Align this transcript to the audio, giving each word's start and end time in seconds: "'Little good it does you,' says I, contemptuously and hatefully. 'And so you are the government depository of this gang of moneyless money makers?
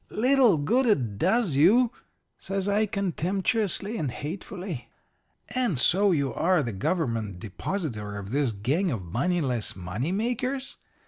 "'Little 0.09 0.57
good 0.57 0.87
it 0.87 1.19
does 1.19 1.55
you,' 1.55 1.91
says 2.39 2.67
I, 2.67 2.87
contemptuously 2.87 3.97
and 3.97 4.09
hatefully. 4.09 4.89
'And 5.53 5.77
so 5.77 6.11
you 6.11 6.33
are 6.33 6.63
the 6.63 6.73
government 6.73 7.37
depository 7.39 8.17
of 8.17 8.31
this 8.31 8.51
gang 8.51 8.89
of 8.89 9.03
moneyless 9.05 9.75
money 9.75 10.11
makers? 10.11 10.77